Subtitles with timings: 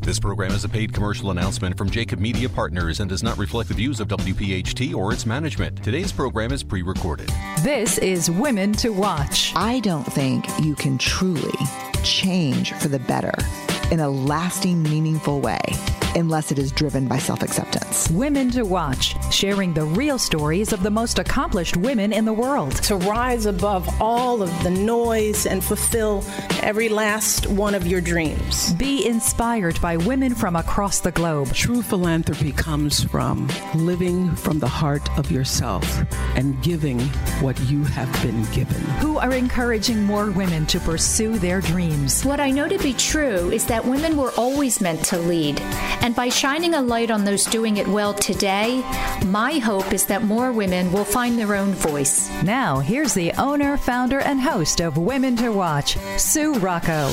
[0.00, 3.68] This program is a paid commercial announcement from Jacob Media Partners and does not reflect
[3.68, 5.82] the views of WPHT or its management.
[5.82, 7.30] Today's program is pre recorded.
[7.62, 9.54] This is Women to Watch.
[9.56, 11.58] I don't think you can truly
[12.04, 13.32] change for the better
[13.90, 15.58] in a lasting, meaningful way
[16.16, 18.10] unless it is driven by self acceptance.
[18.10, 22.74] Women to Watch, sharing the real stories of the most accomplished women in the world.
[22.84, 26.24] To rise above all of the noise and fulfill
[26.62, 28.72] every last one of your dreams.
[28.74, 31.52] Be inspired by women from across the globe.
[31.52, 35.86] True philanthropy comes from living from the heart of yourself
[36.34, 37.00] and giving
[37.40, 38.80] what you have been given.
[39.00, 42.24] Who are encouraging more women to pursue their dreams.
[42.24, 45.60] What I know to be true is that women were always meant to lead.
[46.06, 48.80] And by shining a light on those doing it well today,
[49.24, 52.30] my hope is that more women will find their own voice.
[52.44, 57.12] Now, here's the owner, founder, and host of Women to Watch, Sue Rocco.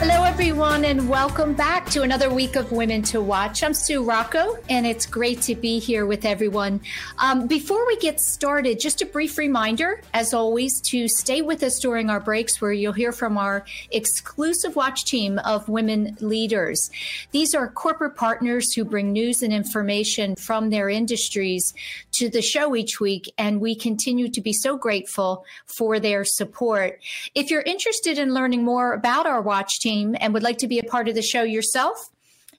[0.00, 3.62] Hello, everyone, and welcome back to another week of Women to Watch.
[3.62, 6.80] I'm Sue Rocco, and it's great to be here with everyone.
[7.18, 11.78] Um, before we get started, just a brief reminder, as always, to stay with us
[11.78, 16.88] during our breaks where you'll hear from our exclusive watch team of women leaders.
[17.32, 21.74] These are corporate partners who bring news and information from their industries
[22.20, 27.00] to the show each week, and we continue to be so grateful for their support.
[27.34, 30.78] If you're interested in learning more about our watch team, and would like to be
[30.78, 32.10] a part of the show yourself,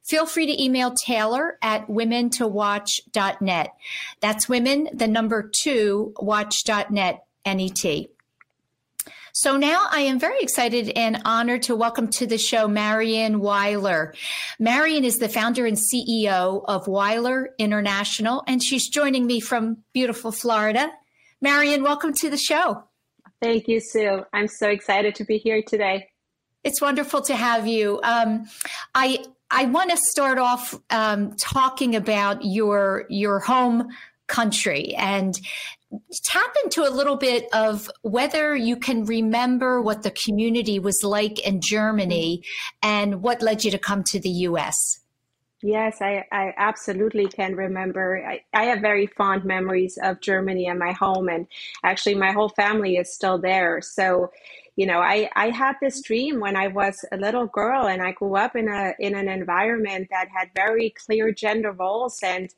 [0.03, 3.73] feel free to email Taylor at women2watch.net.
[4.19, 8.09] That's women, the number two, watch.net, N-E-T.
[9.33, 14.13] So now I am very excited and honored to welcome to the show Marion Weiler.
[14.59, 20.33] Marion is the founder and CEO of Weiler International, and she's joining me from beautiful
[20.33, 20.91] Florida.
[21.39, 22.83] Marion, welcome to the show.
[23.41, 24.25] Thank you, Sue.
[24.33, 26.09] I'm so excited to be here today.
[26.65, 28.01] It's wonderful to have you.
[28.03, 28.47] Um,
[28.93, 33.89] I I want to start off um, talking about your your home
[34.27, 35.39] country and
[36.23, 41.45] tap into a little bit of whether you can remember what the community was like
[41.45, 42.43] in Germany
[42.81, 45.01] and what led you to come to the U.S.
[45.63, 48.25] Yes, I, I absolutely can remember.
[48.27, 51.45] I, I have very fond memories of Germany and my home, and
[51.83, 53.79] actually, my whole family is still there.
[53.81, 54.31] So,
[54.75, 58.13] you know, I, I had this dream when I was a little girl and I
[58.13, 62.49] grew up in a in an environment that had very clear gender roles and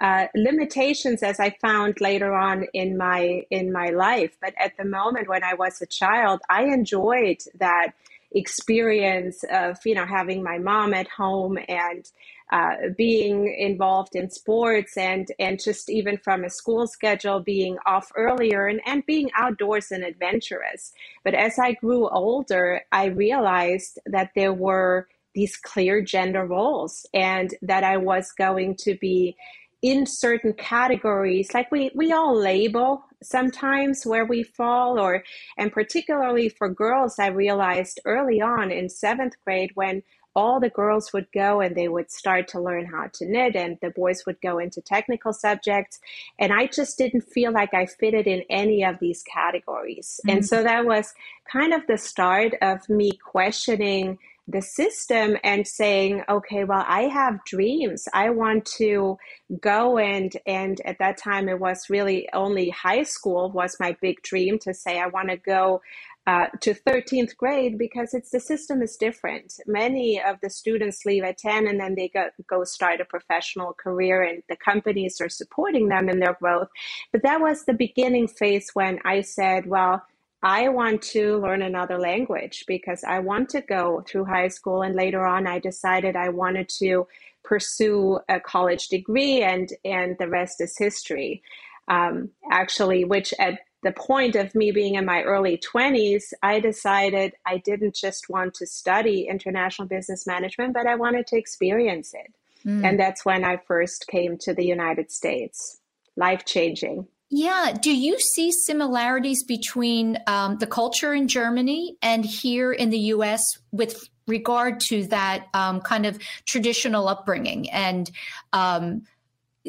[0.00, 4.36] uh, limitations as I found later on in my in my life.
[4.40, 7.92] But at the moment when I was a child, I enjoyed that
[8.32, 12.08] experience of you know having my mom at home and
[12.52, 18.12] uh, being involved in sports and and just even from a school schedule being off
[18.16, 20.92] earlier and, and being outdoors and adventurous
[21.24, 27.54] but as i grew older i realized that there were these clear gender roles and
[27.62, 29.36] that i was going to be
[29.82, 35.24] in certain categories like we we all label sometimes where we fall or
[35.56, 40.02] and particularly for girls i realized early on in seventh grade when
[40.36, 43.78] all the girls would go and they would start to learn how to knit and
[43.82, 45.98] the boys would go into technical subjects
[46.38, 50.36] and i just didn't feel like i fitted in any of these categories mm-hmm.
[50.36, 51.14] and so that was
[51.50, 54.18] kind of the start of me questioning
[54.50, 59.16] the system and saying okay well i have dreams i want to
[59.60, 64.20] go and and at that time it was really only high school was my big
[64.22, 65.80] dream to say i want to go
[66.26, 69.54] uh, to 13th grade because it's the system is different.
[69.66, 73.72] Many of the students leave at 10 and then they go, go start a professional
[73.72, 76.68] career and the companies are supporting them in their growth.
[77.10, 80.04] But that was the beginning phase when I said, well,
[80.42, 84.82] I want to learn another language because I want to go through high school.
[84.82, 87.06] And later on, I decided I wanted to
[87.44, 91.42] pursue a college degree, and, and the rest is history.
[91.88, 97.34] Um, actually, which at the point of me being in my early 20s, I decided
[97.46, 102.32] I didn't just want to study international business management, but I wanted to experience it.
[102.66, 102.86] Mm.
[102.86, 105.80] And that's when I first came to the United States.
[106.16, 107.08] Life changing.
[107.30, 107.76] Yeah.
[107.80, 113.42] Do you see similarities between um, the culture in Germany and here in the US
[113.70, 117.70] with regard to that um, kind of traditional upbringing?
[117.70, 118.10] And
[118.52, 119.02] um,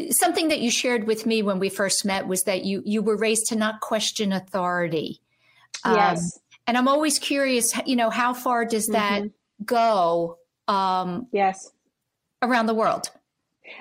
[0.09, 3.17] something that you shared with me when we first met was that you, you were
[3.17, 5.21] raised to not question authority.
[5.83, 6.39] Um, yes.
[6.65, 9.65] and I'm always curious, you know, how far does that mm-hmm.
[9.65, 10.39] go?
[10.67, 11.71] Um, yes.
[12.41, 13.11] Around the world?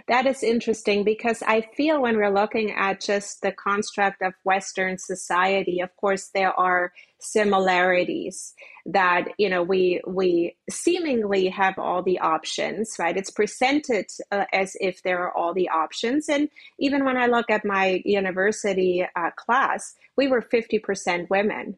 [0.08, 4.98] That is interesting because I feel when we're looking at just the construct of Western
[4.98, 6.92] society, of course, there are
[7.22, 8.54] similarities
[8.86, 13.16] that you know we we seemingly have all the options right?
[13.16, 16.30] It's presented uh, as if there are all the options.
[16.30, 16.48] And
[16.78, 21.76] even when i look at my university uh, class we were 50% women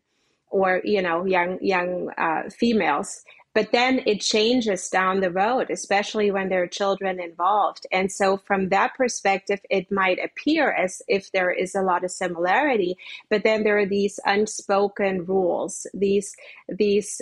[0.50, 3.22] or you know young young uh, females
[3.54, 7.86] but then it changes down the road, especially when there are children involved.
[7.92, 12.10] And so, from that perspective, it might appear as if there is a lot of
[12.10, 12.96] similarity,
[13.30, 16.34] but then there are these unspoken rules, these
[16.68, 17.20] these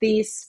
[0.00, 0.48] these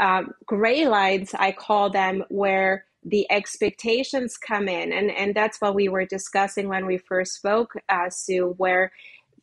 [0.00, 5.74] um, gray lines, I call them, where the expectations come in, and and that's what
[5.74, 8.92] we were discussing when we first spoke, uh, Sue, where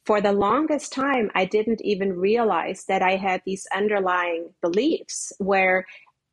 [0.05, 5.85] for the longest time, I didn't even realize that I had these underlying beliefs where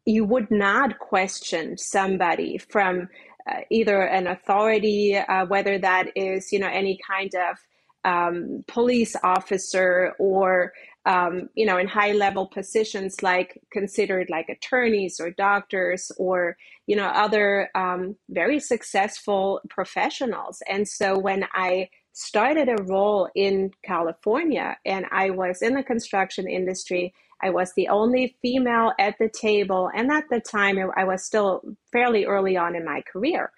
[0.07, 3.09] you would not question somebody from
[3.51, 7.59] uh, either an authority, uh, whether that is, you know, any kind of
[8.05, 10.73] um, police officer or
[11.05, 16.57] um, you know in high level positions like considered like attorneys or doctors or
[16.87, 20.63] you know other um, very successful professionals.
[20.69, 21.89] And so when i
[22.19, 27.15] started a role in California and I was in the construction industry.
[27.41, 29.89] I was the only female at the table.
[29.95, 31.63] And at the time, I was still
[31.93, 33.53] fairly early on in my career.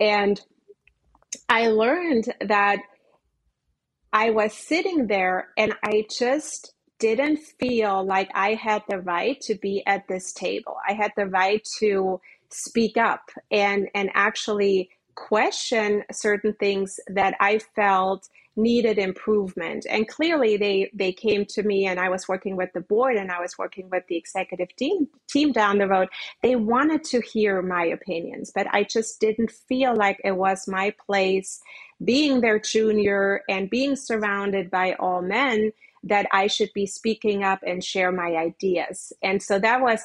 [0.00, 0.40] And
[1.50, 2.78] I learned that
[4.14, 9.56] I was sitting there and I just didn't feel like I had the right to
[9.56, 10.76] be at this table.
[10.88, 12.18] I had the right to
[12.48, 14.88] speak up and, and actually
[15.28, 19.86] question certain things that I felt needed improvement.
[19.88, 23.30] And clearly they they came to me and I was working with the board and
[23.30, 26.08] I was working with the executive team team down the road.
[26.42, 30.94] They wanted to hear my opinions, but I just didn't feel like it was my
[31.06, 31.60] place
[32.04, 37.60] being their junior and being surrounded by all men that I should be speaking up
[37.66, 39.12] and share my ideas.
[39.22, 40.00] And so that was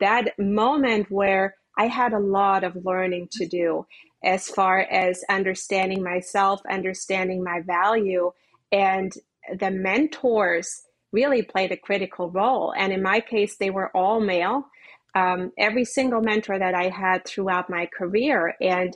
[0.00, 3.86] that moment where I had a lot of learning to do
[4.26, 8.32] as far as understanding myself, understanding my value.
[8.72, 9.12] And
[9.58, 10.82] the mentors
[11.12, 12.74] really played a critical role.
[12.76, 14.66] And in my case, they were all male.
[15.14, 18.54] Um, every single mentor that I had throughout my career.
[18.60, 18.94] And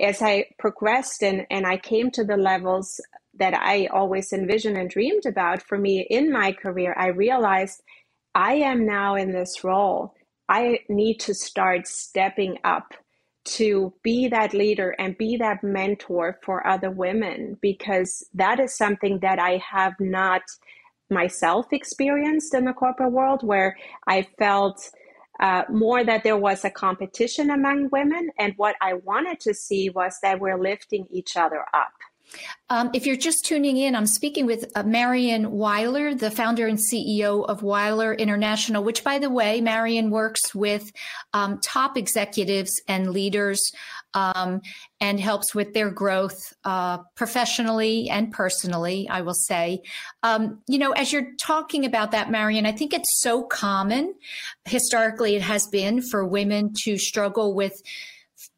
[0.00, 3.00] as I progressed and, and I came to the levels
[3.34, 7.82] that I always envisioned and dreamed about for me in my career, I realized
[8.34, 10.14] I am now in this role.
[10.48, 12.94] I need to start stepping up
[13.44, 19.18] to be that leader and be that mentor for other women because that is something
[19.20, 20.42] that I have not
[21.10, 24.90] myself experienced in the corporate world where I felt
[25.40, 28.30] uh, more that there was a competition among women.
[28.38, 31.92] And what I wanted to see was that we're lifting each other up.
[32.68, 36.78] Um, if you're just tuning in, I'm speaking with uh, Marion Weiler, the founder and
[36.78, 40.92] CEO of Weiler International, which, by the way, Marion works with
[41.32, 43.72] um, top executives and leaders
[44.14, 44.60] um,
[45.00, 49.82] and helps with their growth uh, professionally and personally, I will say.
[50.22, 54.14] Um, you know, as you're talking about that, Marion, I think it's so common,
[54.64, 57.82] historically, it has been for women to struggle with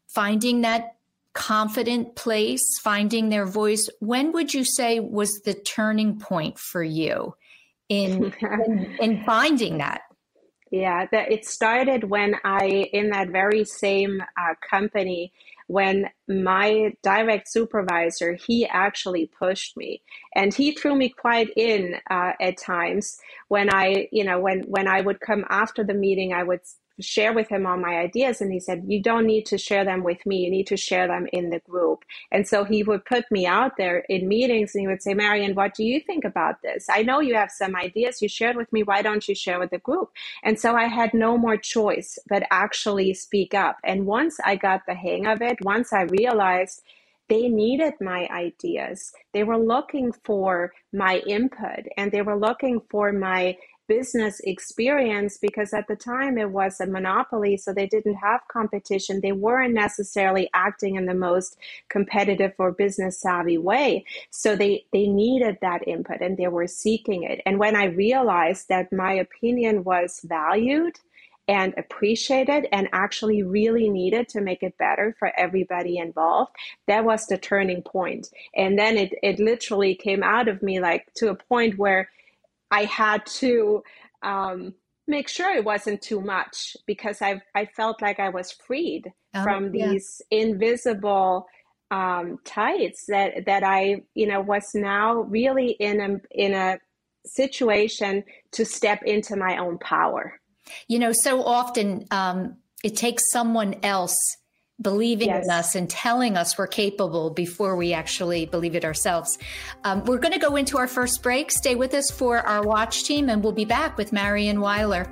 [0.07, 0.92] finding that
[1.33, 3.89] confident place, finding their voice.
[3.99, 7.35] When would you say was the turning point for you
[7.89, 10.01] in in, in, finding that?
[10.71, 15.31] Yeah, that it started when I, in that very same uh, company,
[15.67, 20.01] when my direct supervisor he actually pushed me
[20.35, 24.87] and he threw me quite in uh, at times when i you know when when
[24.87, 26.59] i would come after the meeting i would
[26.99, 28.41] share with him all my ideas.
[28.41, 30.37] And he said you don't need to share them with me.
[30.37, 32.05] You need to share them in the group.
[32.31, 35.55] And so he would put me out there in meetings and he would say marion
[35.55, 36.87] what do you think about this?
[36.89, 38.21] I know you have some ideas.
[38.21, 38.83] You shared with me.
[38.83, 40.11] Why don't you share with the group?
[40.43, 43.77] And so i had no more choice but actually speak up.
[43.83, 46.81] And once i got the hang of it once i realized
[47.29, 49.13] they needed my ideas.
[49.33, 55.73] They were looking for my input and they were looking for my business experience because
[55.73, 59.21] at the time it was a monopoly, so they didn't have competition.
[59.21, 61.57] They weren't necessarily acting in the most
[61.89, 64.05] competitive or business savvy way.
[64.29, 67.41] So they, they needed that input and they were seeking it.
[67.45, 70.99] And when I realized that my opinion was valued,
[71.47, 76.51] and appreciated and actually really needed to make it better for everybody involved
[76.87, 81.05] that was the turning point and then it, it literally came out of me like
[81.13, 82.09] to a point where
[82.73, 83.83] I had to
[84.23, 84.73] um,
[85.07, 89.43] make sure it wasn't too much because I I felt like I was freed um,
[89.43, 90.39] from these yeah.
[90.39, 91.45] invisible
[91.91, 96.79] um, tights that that I you know was now really in a in a
[97.25, 100.39] situation to step into my own power.
[100.87, 104.17] You know, so often um, it takes someone else
[104.83, 105.45] believing yes.
[105.45, 109.37] in us and telling us we're capable before we actually believe it ourselves.
[109.83, 111.51] Um, we're going to go into our first break.
[111.51, 115.09] Stay with us for our watch team, and we'll be back with Marion Weiler.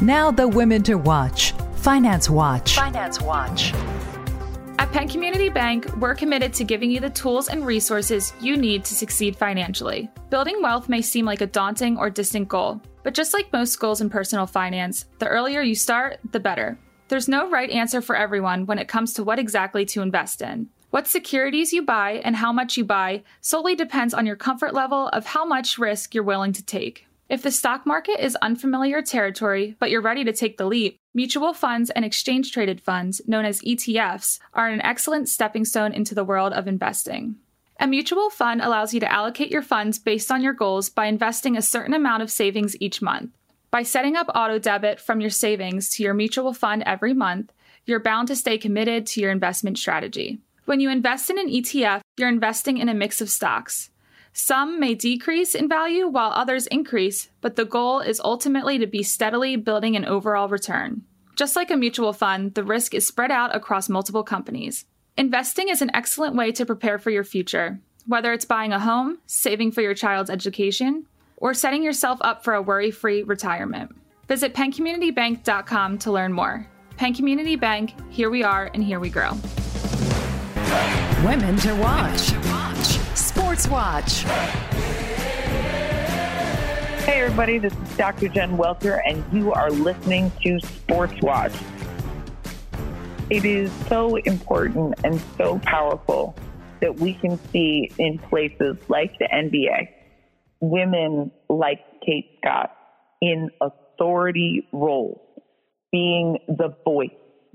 [0.00, 2.76] Now, the women to watch Finance Watch.
[2.76, 3.74] Finance Watch.
[4.78, 8.84] At Penn Community Bank, we're committed to giving you the tools and resources you need
[8.86, 10.10] to succeed financially.
[10.30, 14.00] Building wealth may seem like a daunting or distant goal, but just like most goals
[14.00, 16.78] in personal finance, the earlier you start, the better.
[17.10, 20.68] There's no right answer for everyone when it comes to what exactly to invest in.
[20.90, 25.08] What securities you buy and how much you buy solely depends on your comfort level
[25.08, 27.08] of how much risk you're willing to take.
[27.28, 31.52] If the stock market is unfamiliar territory, but you're ready to take the leap, mutual
[31.52, 36.24] funds and exchange traded funds, known as ETFs, are an excellent stepping stone into the
[36.24, 37.34] world of investing.
[37.80, 41.56] A mutual fund allows you to allocate your funds based on your goals by investing
[41.56, 43.30] a certain amount of savings each month.
[43.70, 47.52] By setting up auto debit from your savings to your mutual fund every month,
[47.86, 50.40] you're bound to stay committed to your investment strategy.
[50.64, 53.90] When you invest in an ETF, you're investing in a mix of stocks.
[54.32, 59.04] Some may decrease in value while others increase, but the goal is ultimately to be
[59.04, 61.02] steadily building an overall return.
[61.36, 64.84] Just like a mutual fund, the risk is spread out across multiple companies.
[65.16, 69.18] Investing is an excellent way to prepare for your future, whether it's buying a home,
[69.26, 71.06] saving for your child's education,
[71.40, 73.96] or setting yourself up for a worry free retirement.
[74.28, 76.68] Visit penncommunitybank.com to learn more.
[76.96, 79.32] Penn Community Bank, here we are and here we grow.
[81.24, 82.20] Women to watch.
[83.16, 84.22] Sports Watch.
[87.04, 88.28] Hey, everybody, this is Dr.
[88.28, 91.52] Jen Welter, and you are listening to Sports Watch.
[93.30, 96.36] It is so important and so powerful
[96.80, 99.88] that we can see in places like the NBA
[100.60, 102.70] women like Kate Scott
[103.20, 105.20] in authority roles,
[105.92, 107.10] being the voice,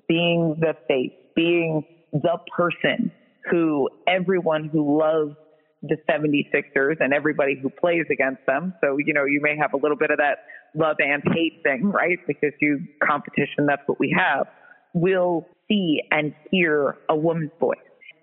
[0.08, 3.12] being the face, being the person
[3.50, 5.36] who everyone who loves
[5.82, 8.74] the 76ers and everybody who plays against them.
[8.82, 10.40] So, you know, you may have a little bit of that
[10.76, 12.18] love and hate thing, right?
[12.28, 14.48] Because you competition, that's what we have,
[14.94, 17.78] will see and hear a woman's voice.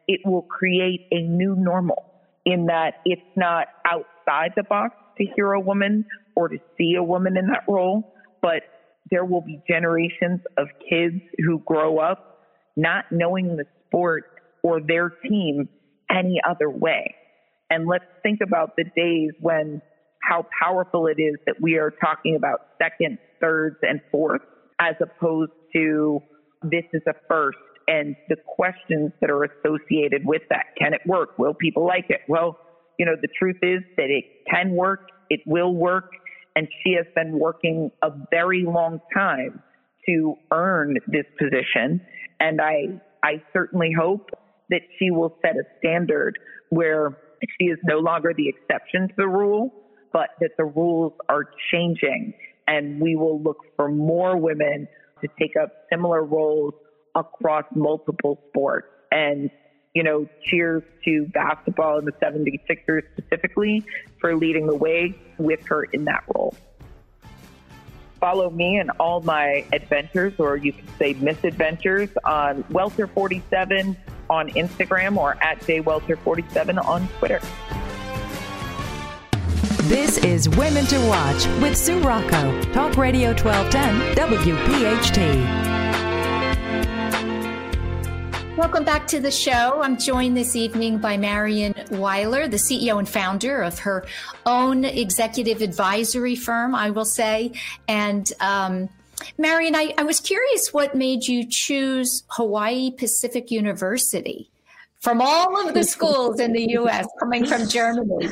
[0.08, 2.04] It will create a new normal
[2.44, 3.68] in that it's not
[4.22, 8.14] outside the box to hear a woman or to see a woman in that role,
[8.40, 8.62] but
[9.10, 12.40] there will be generations of kids who grow up
[12.76, 14.24] not knowing the sport
[14.62, 15.68] or their team
[16.10, 17.14] any other way.
[17.70, 19.82] And let's think about the days when
[20.22, 24.44] how powerful it is that we are talking about second, thirds, and fourths,
[24.78, 26.20] as opposed to
[26.62, 30.66] this is a first and the questions that are associated with that.
[30.78, 31.38] Can it work?
[31.38, 32.20] Will people like it?
[32.28, 32.56] Well,
[32.98, 36.10] you know, the truth is that it can work, it will work,
[36.54, 39.62] and she has been working a very long time
[40.06, 42.00] to earn this position.
[42.40, 44.30] And I, I certainly hope
[44.70, 46.38] that she will set a standard
[46.70, 47.16] where
[47.58, 49.72] she is no longer the exception to the rule,
[50.12, 52.34] but that the rules are changing
[52.66, 54.86] and we will look for more women
[55.20, 56.74] to take up similar roles
[57.14, 58.86] across multiple sports.
[59.10, 59.50] And,
[59.94, 63.84] you know, cheers to basketball and the 76ers specifically
[64.20, 66.54] for leading the way with her in that role.
[68.22, 73.96] follow me and all my adventures, or you can say misadventures, on Welter47
[74.30, 77.40] on Instagram or at JWelter47 on Twitter.
[79.88, 85.81] This is Women to Watch with Sue Rocco, Talk Radio 1210, WPHT.
[88.62, 89.82] Welcome back to the show.
[89.82, 94.06] I'm joined this evening by Marion Weiler, the CEO and founder of her
[94.46, 97.54] own executive advisory firm, I will say.
[97.88, 98.88] And um,
[99.36, 104.48] Marion, I, I was curious what made you choose Hawaii Pacific University
[105.00, 108.30] from all of the schools in the US coming from Germany?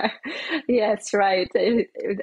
[0.68, 1.50] yes, right.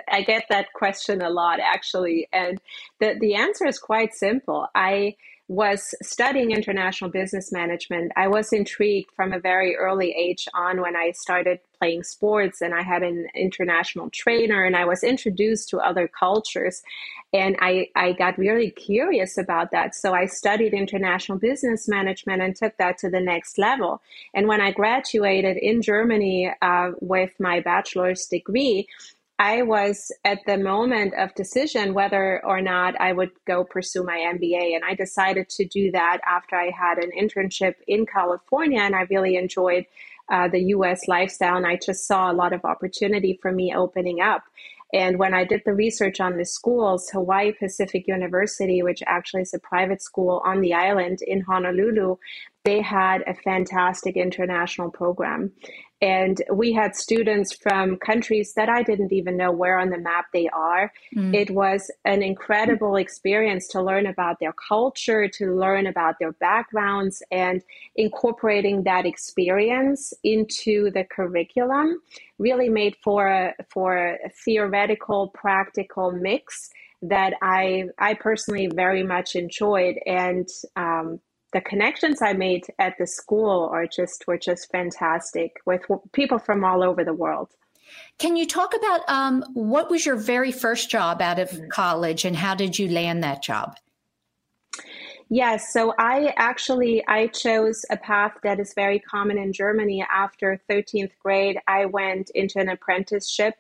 [0.08, 2.30] I get that question a lot actually.
[2.32, 2.62] And
[3.00, 4.68] the, the answer is quite simple.
[4.76, 5.16] I
[5.50, 10.96] was studying international business management, I was intrigued from a very early age on when
[10.96, 15.80] I started playing sports and I had an international trainer and I was introduced to
[15.80, 16.84] other cultures.
[17.34, 19.96] And I, I got really curious about that.
[19.96, 24.04] So I studied international business management and took that to the next level.
[24.36, 28.88] And when I graduated in Germany uh, with my bachelor's degree,
[29.42, 34.18] I was at the moment of decision whether or not I would go pursue my
[34.36, 34.76] MBA.
[34.76, 39.04] And I decided to do that after I had an internship in California and I
[39.10, 39.86] really enjoyed
[40.30, 41.56] uh, the US lifestyle.
[41.56, 44.44] And I just saw a lot of opportunity for me opening up.
[44.92, 49.54] And when I did the research on the schools, Hawaii Pacific University, which actually is
[49.54, 52.18] a private school on the island in Honolulu,
[52.66, 55.52] they had a fantastic international program.
[56.02, 60.28] And we had students from countries that I didn't even know where on the map
[60.32, 60.92] they are.
[61.16, 61.36] Mm.
[61.36, 67.22] It was an incredible experience to learn about their culture, to learn about their backgrounds,
[67.32, 67.62] and
[67.96, 72.02] incorporating that experience into the curriculum
[72.38, 76.70] really made for a, for a theoretical, practical mix
[77.02, 79.98] that I I personally very much enjoyed.
[80.06, 81.20] And um,
[81.52, 86.64] the connections I made at the school are just were just fantastic with people from
[86.64, 87.50] all over the world.
[88.20, 91.70] Can you talk about um, what was your very first job out of mm.
[91.70, 93.78] college and how did you land that job?
[95.32, 100.04] Yes, so I actually I chose a path that is very common in Germany.
[100.12, 103.54] After 13th grade, I went into an apprenticeship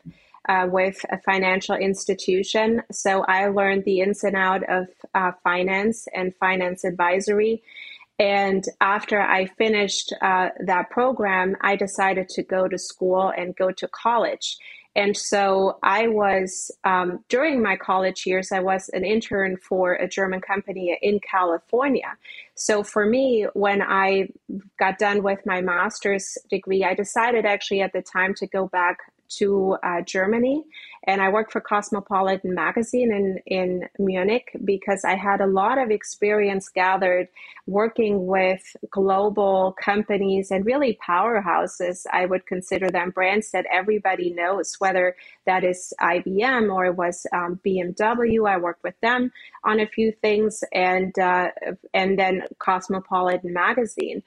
[0.47, 2.81] uh, with a financial institution.
[2.91, 7.61] So I learned the ins and out of uh, finance and finance advisory.
[8.19, 13.71] And after I finished uh, that program, I decided to go to school and go
[13.71, 14.57] to college.
[14.95, 20.07] And so I was, um, during my college years, I was an intern for a
[20.07, 22.17] German company in California.
[22.55, 24.29] So for me, when I
[24.77, 28.97] got done with my master's degree, I decided actually at the time to go back
[29.37, 30.65] to uh, Germany
[31.05, 35.91] and I worked for Cosmopolitan magazine in, in Munich because I had a lot of
[35.91, 37.29] experience gathered
[37.65, 42.05] working with global companies and really powerhouses.
[42.11, 45.15] I would consider them brands that everybody knows, whether
[45.45, 48.47] that is IBM or it was um, BMW.
[48.47, 49.31] I worked with them
[49.63, 51.51] on a few things and, uh,
[51.93, 54.21] and then Cosmopolitan magazine.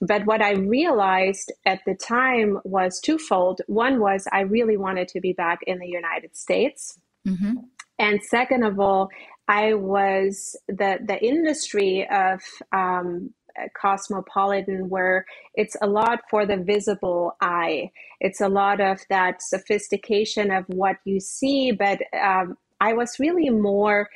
[0.00, 3.62] But what I realized at the time was twofold.
[3.66, 6.98] One was I really wanted to be back in the United States.
[7.26, 7.54] Mm-hmm.
[7.98, 9.08] And second of all,
[9.48, 12.40] I was the, the industry of
[12.72, 13.34] um,
[13.76, 17.90] cosmopolitan where it's a lot for the visible eye.
[18.20, 23.50] It's a lot of that sophistication of what you see, but um, I was really
[23.50, 24.08] more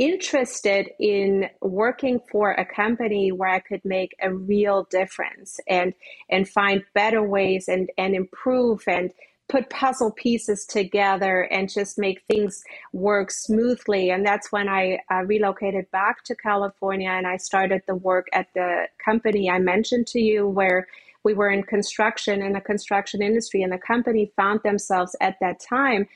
[0.00, 5.92] interested in working for a company where I could make a real difference and
[6.30, 9.12] and find better ways and and improve and
[9.50, 14.10] put puzzle pieces together and just make things work smoothly.
[14.10, 18.46] And that's when I uh, relocated back to California and I started the work at
[18.54, 20.86] the company I mentioned to you, where
[21.24, 25.60] we were in construction in the construction industry, and the company found themselves at that
[25.60, 26.08] time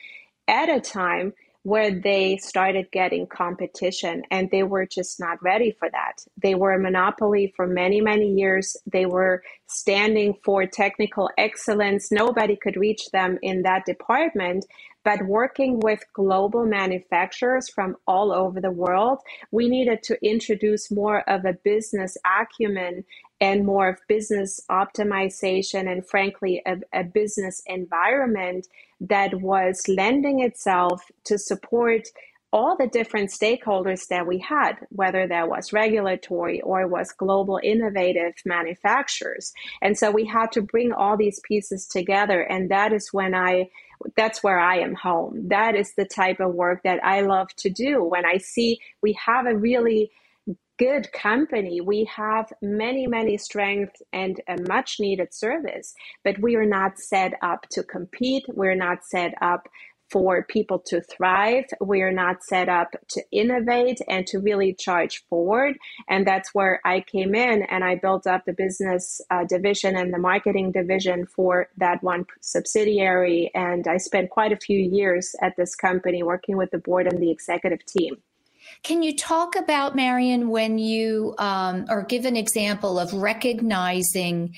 [0.47, 1.33] at a time
[1.65, 6.23] where they started getting competition and they were just not ready for that.
[6.41, 8.77] They were a monopoly for many, many years.
[8.85, 12.11] They were standing for technical excellence.
[12.11, 14.67] Nobody could reach them in that department.
[15.03, 19.19] But working with global manufacturers from all over the world,
[19.51, 23.05] we needed to introduce more of a business acumen
[23.41, 28.67] and more of business optimization and frankly a, a, business environment
[29.01, 32.07] that was lending itself to support
[32.53, 38.33] all the different stakeholders that we had, whether that was regulatory or was global innovative
[38.45, 39.51] manufacturers.
[39.81, 42.41] And so we had to bring all these pieces together.
[42.41, 43.69] And that is when I
[44.15, 45.49] that's where I am home.
[45.49, 48.03] That is the type of work that I love to do.
[48.03, 50.11] When I see we have a really
[50.77, 56.65] good company, we have many, many strengths and a much needed service, but we are
[56.65, 58.45] not set up to compete.
[58.49, 59.67] We're not set up
[60.11, 61.65] for people to thrive.
[61.81, 65.77] We are not set up to innovate and to really charge forward.
[66.07, 70.13] And that's where I came in and I built up the business uh, division and
[70.13, 73.49] the marketing division for that one subsidiary.
[73.55, 77.21] And I spent quite a few years at this company working with the board and
[77.21, 78.17] the executive team.
[78.83, 84.55] Can you talk about, Marion, when you, um, or give an example of recognizing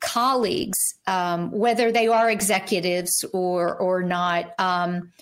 [0.00, 5.12] colleagues, um, whether they are executives or, or not, um,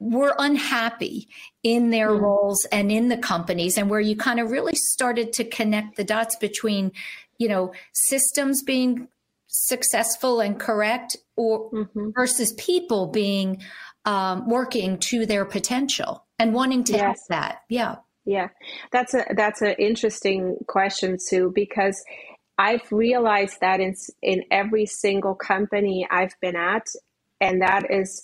[0.00, 1.28] were unhappy
[1.62, 2.20] in their mm.
[2.20, 6.04] roles and in the companies, and where you kind of really started to connect the
[6.04, 6.90] dots between,
[7.38, 9.06] you know, systems being
[9.46, 12.10] successful and correct or mm-hmm.
[12.10, 13.62] versus people being
[14.04, 17.02] um, working to their potential and wanting to yes.
[17.02, 17.62] help that.
[17.68, 17.96] Yeah.
[18.24, 18.48] Yeah.
[18.90, 22.04] That's a that's an interesting question, Sue, because
[22.58, 26.88] I've realized that in in every single company I've been at,
[27.40, 28.22] and that is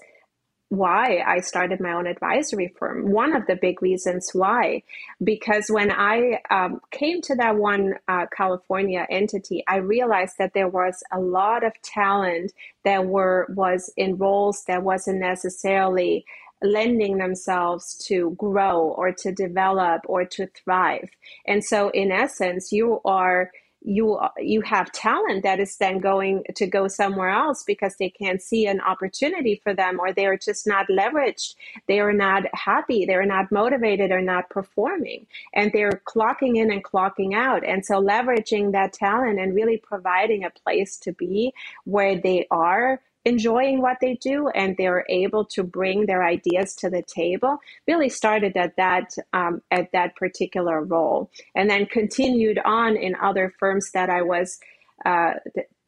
[0.70, 3.10] why I started my own advisory firm.
[3.10, 4.82] One of the big reasons why,
[5.24, 10.68] because when I um, came to that one uh, California entity, I realized that there
[10.68, 12.52] was a lot of talent
[12.84, 16.26] that were was in roles that wasn't necessarily
[16.62, 21.08] lending themselves to grow or to develop or to thrive.
[21.46, 26.66] And so, in essence, you are you you have talent that is then going to
[26.66, 30.66] go somewhere else because they can't see an opportunity for them or they are just
[30.66, 31.54] not leveraged.
[31.86, 33.06] They are not happy.
[33.06, 35.26] They're not motivated or not performing.
[35.54, 37.64] And they're clocking in and clocking out.
[37.64, 41.52] And so leveraging that talent and really providing a place to be
[41.84, 46.88] where they are enjoying what they do and they're able to bring their ideas to
[46.88, 52.96] the table really started at that um, at that particular role and then continued on
[52.96, 54.58] in other firms that i was
[55.06, 55.34] uh,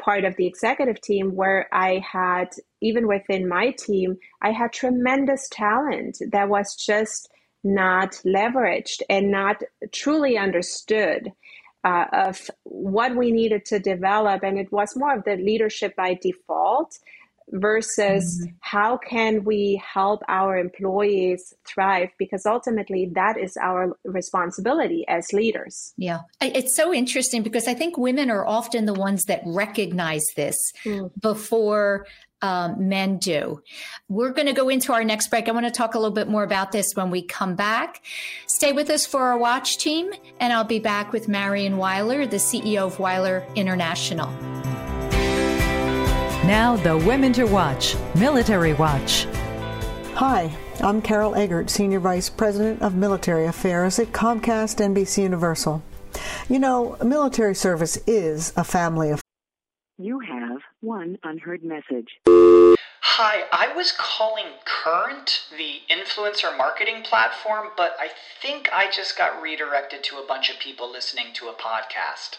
[0.00, 2.48] part of the executive team where i had
[2.80, 7.30] even within my team i had tremendous talent that was just
[7.64, 11.32] not leveraged and not truly understood
[11.84, 14.42] uh, of what we needed to develop.
[14.42, 16.98] And it was more of the leadership by default
[17.52, 18.54] versus mm-hmm.
[18.60, 25.92] how can we help our employees thrive because ultimately that is our responsibility as leaders
[25.96, 30.72] yeah it's so interesting because i think women are often the ones that recognize this
[30.84, 31.10] mm.
[31.20, 32.06] before
[32.42, 33.62] um, men do.
[34.08, 35.48] We're going to go into our next break.
[35.48, 38.02] I want to talk a little bit more about this when we come back.
[38.46, 42.38] Stay with us for our watch team, and I'll be back with Marion Weiler, the
[42.38, 44.30] CEO of Weiler International.
[46.50, 49.28] Now, the Women to Watch, Military Watch.
[50.14, 55.80] Hi, I'm Carol Eggert, Senior Vice President of Military Affairs at Comcast NBC Universal.
[56.48, 59.22] You know, military service is a family of.
[59.96, 62.18] You have one unheard message.
[62.26, 68.08] Hi, I was calling Current, the influencer marketing platform, but I
[68.42, 72.38] think I just got redirected to a bunch of people listening to a podcast.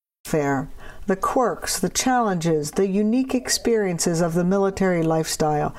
[0.31, 0.69] Fair.
[1.07, 5.75] The quirks, the challenges, the unique experiences of the military lifestyle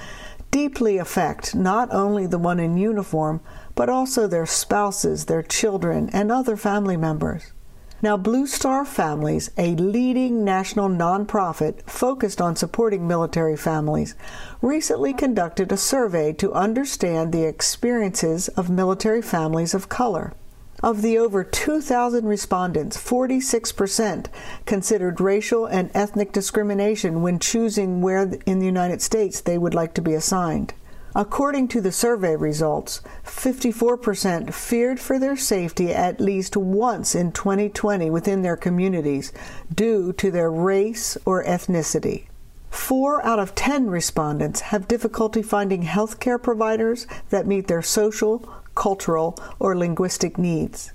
[0.51, 3.41] deeply affect not only the one in uniform,
[3.75, 7.55] but also their spouses, their children, and other family members.
[8.03, 14.15] Now, Blue Star Families, a leading national nonprofit focused on supporting military families,
[14.61, 20.35] recently conducted a survey to understand the experiences of military families of color.
[20.83, 24.27] Of the over 2,000 respondents, 46%
[24.67, 29.95] considered racial and ethnic discrimination when choosing where in the United States they would like
[29.95, 30.75] to be assigned.
[31.15, 38.11] According to the survey results, 54% feared for their safety at least once in 2020
[38.11, 39.33] within their communities
[39.73, 42.27] due to their race or ethnicity.
[42.71, 48.62] Four out of 10 respondents have difficulty finding health care providers that meet their social,
[48.75, 50.93] cultural, or linguistic needs.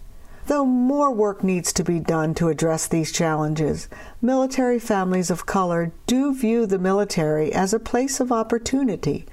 [0.48, 3.90] Though more work needs to be done to address these challenges,
[4.22, 9.26] military families of color do view the military as a place of opportunity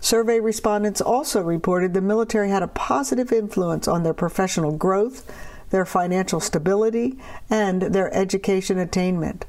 [0.00, 5.30] Survey respondents also reported the military had a positive influence on their professional growth,
[5.68, 7.18] their financial stability,
[7.50, 9.44] and their education attainment.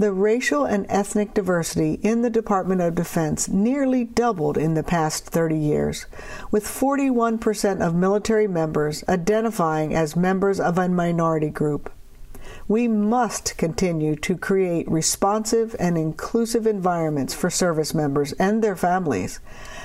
[0.00, 5.26] The racial and ethnic diversity in the Department of Defense nearly doubled in the past
[5.26, 6.06] 30 years,
[6.50, 11.92] with 41% of military members identifying as members of a minority group.
[12.66, 19.38] We must continue to create responsive and inclusive environments for service members and their families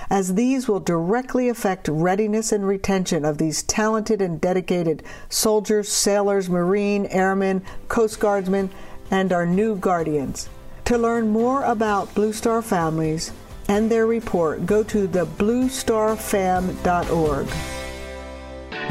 [0.09, 6.49] as these will directly affect readiness and retention of these talented and dedicated soldiers, sailors,
[6.49, 8.69] marine, airmen, coast guardsmen,
[9.11, 10.49] and our new guardians.
[10.85, 13.31] To learn more about Blue Star families
[13.67, 17.47] and their report, go to the bluestarfam.org.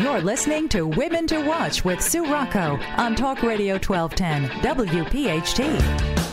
[0.01, 6.24] You're listening to Women to Watch with Sue Rocco on Talk Radio 1210 WPHT.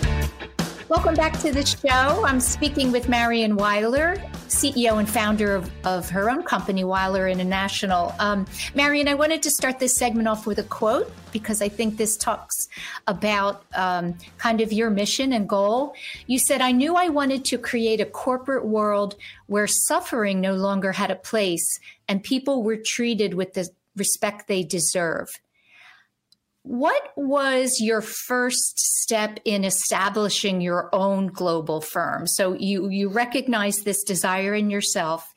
[0.92, 2.26] Welcome back to the show.
[2.26, 4.18] I'm speaking with Marion Weiler,
[4.50, 8.14] CEO and founder of, of her own company, Weiler International.
[8.20, 11.96] Um, Marion, I wanted to start this segment off with a quote because I think
[11.96, 12.68] this talks
[13.08, 15.96] about um, kind of your mission and goal.
[16.28, 19.16] You said, I knew I wanted to create a corporate world
[19.48, 24.62] where suffering no longer had a place and people were treated with the respect they
[24.62, 25.30] deserve.
[26.64, 32.28] What was your first step in establishing your own global firm?
[32.28, 35.28] So you you recognize this desire in yourself,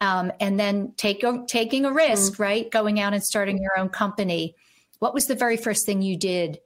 [0.00, 2.42] um, and then take taking a risk, mm-hmm.
[2.42, 2.70] right?
[2.70, 4.54] Going out and starting your own company.
[5.00, 6.58] What was the very first thing you did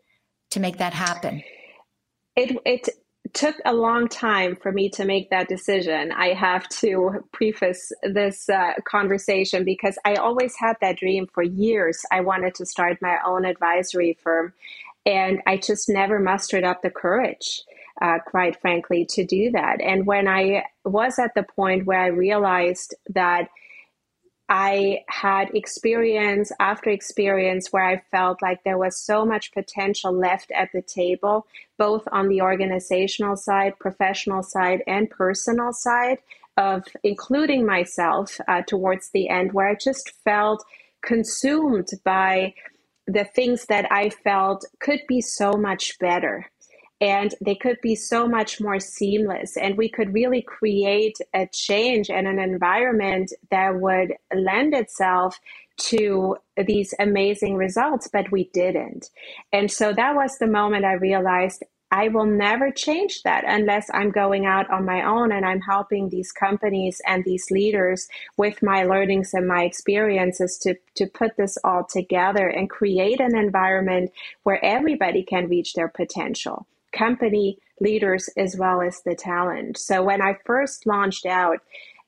[0.51, 1.43] to make that happen?
[2.37, 2.89] It it
[3.33, 6.13] took a long time for me to make that decision.
[6.13, 12.05] I have to preface this uh, conversation because I always had that dream for years.
[12.11, 14.53] I wanted to start my own advisory firm,
[15.07, 17.63] and I just never mustered up the courage.
[18.01, 19.81] Uh, quite frankly, to do that.
[19.81, 23.49] And when I was at the point where I realized that
[24.55, 30.53] I had experience after experience where I felt like there was so much potential left
[30.53, 31.47] at the table,
[31.79, 36.19] both on the organizational side, professional side, and personal side
[36.59, 40.63] of including myself uh, towards the end, where I just felt
[41.03, 42.53] consumed by
[43.07, 46.52] the things that I felt could be so much better
[47.03, 49.57] and they could be so much more seamless.
[49.57, 55.41] And we could really create a change and an environment that would lend itself
[55.79, 56.37] to
[56.67, 59.11] these amazing results but we didn't.
[59.53, 64.11] And so that was the moment i realized I will never change that unless I'm
[64.11, 68.85] going out on my own and I'm helping these companies and these leaders with my
[68.85, 74.11] learnings and my experiences to, to put this all together and create an environment
[74.43, 79.79] where everybody can reach their potential company leaders as well as the talent.
[79.79, 81.59] So when I first launched out,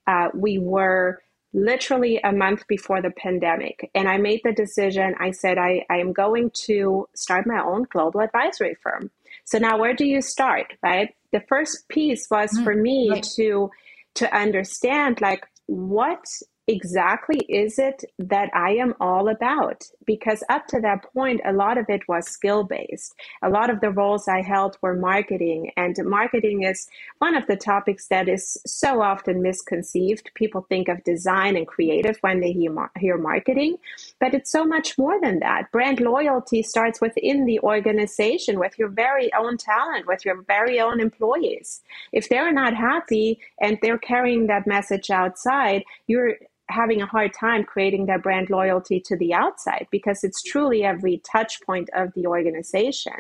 [0.07, 1.21] uh, we were
[1.55, 3.91] literally a month before the pandemic.
[3.95, 7.85] And I made the decision I said, I, I am going to start my own
[7.91, 9.11] global advisory firm.
[9.45, 11.15] So now where do you start, right?
[11.33, 13.27] The first piece was mm, for me right.
[13.37, 13.71] to
[14.15, 16.25] to understand like what
[16.67, 19.85] exactly is it that I am all about?
[20.07, 23.15] Because up to that point, a lot of it was skill based.
[23.43, 27.57] A lot of the roles I held were marketing, and marketing is one of the
[27.57, 30.31] topics that is so often misconceived.
[30.35, 33.77] People think of design and creative when they hear, marketing,
[34.21, 35.71] but it's so much more than that.
[35.71, 41.01] Brand loyalty starts within the organization with your very own talent, with your very own
[41.01, 41.83] employees.
[42.13, 46.37] If they're not happy and they're carrying that message outside, you're
[46.69, 51.23] having a hard time creating that brand loyalty to the outside because it's truly every
[51.31, 53.15] touch point of the organization.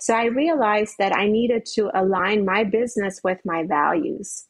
[0.00, 4.46] So I realized that I needed to align my business with my values.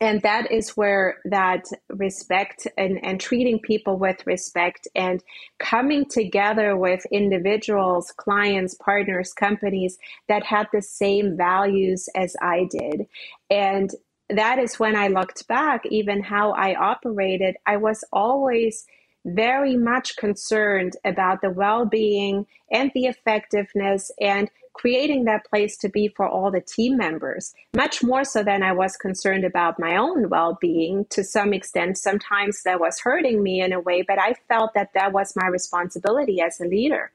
[0.00, 5.22] and that is where that respect and, and treating people with respect and
[5.60, 13.06] coming together with individuals clients partners companies that had the same values as i did
[13.50, 13.94] and
[14.36, 18.86] that is when i looked back even how i operated i was always
[19.24, 26.08] very much concerned about the well-being and the effectiveness and creating that place to be
[26.08, 30.28] for all the team members, much more so than I was concerned about my own
[30.28, 31.98] well being to some extent.
[31.98, 35.46] Sometimes that was hurting me in a way, but I felt that that was my
[35.46, 37.10] responsibility as a leader.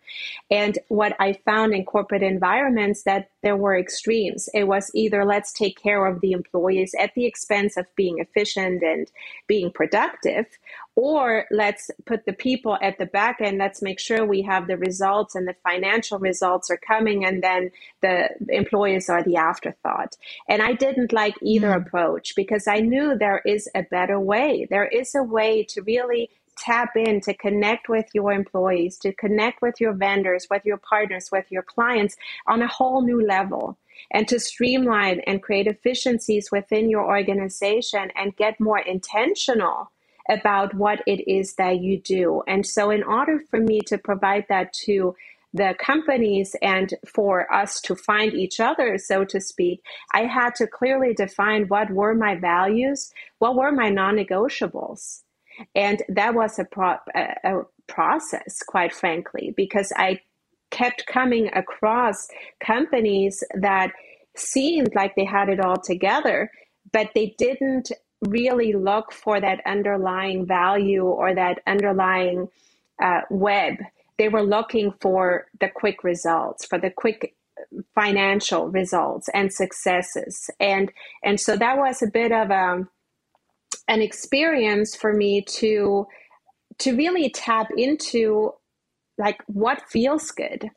[0.52, 4.50] And what I found in corporate environments that there were extremes.
[4.54, 8.82] It was either let's take care of the employees at the expense of being efficient
[8.84, 9.10] and
[9.48, 10.46] being productive,
[10.98, 14.76] or let's put the people at the back end let's make sure we have the
[14.78, 17.70] results and the financial results are coming and then
[18.02, 20.18] the employees are the afterthought
[20.50, 21.86] and i didn't like either mm.
[21.86, 26.30] approach because i knew there is a better way there is a way to really
[26.58, 31.30] tap in to connect with your employees to connect with your vendors with your partners
[31.32, 32.16] with your clients
[32.48, 33.78] on a whole new level
[34.12, 39.92] and to streamline and create efficiencies within your organization and get more intentional
[40.30, 42.44] about what it is that you do.
[42.48, 45.16] And so, in order for me to provide that to
[45.54, 49.82] the companies and for us to find each other, so to speak,
[50.14, 55.24] I had to clearly define what were my values, what were my non negotiables.
[55.76, 60.20] And that was a, pro- a, process, quite frankly, because I
[60.72, 62.28] kept coming across
[62.60, 63.92] companies that
[64.36, 66.52] seemed like they had it all together,
[66.92, 67.92] but they didn't
[68.22, 72.48] really look for that underlying value or that underlying
[73.02, 73.76] uh, web.
[74.18, 77.36] They were looking for the quick results, for the quick
[77.94, 80.92] financial results and successes, and
[81.24, 82.90] and so that was a bit of a um,
[83.88, 86.08] an experience for me to
[86.80, 88.54] to really tap into
[89.18, 90.70] like what feels good